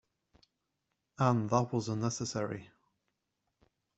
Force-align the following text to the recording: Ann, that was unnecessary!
Ann, 1.19 1.45
that 1.49 1.71
was 1.71 1.87
unnecessary! 1.87 2.71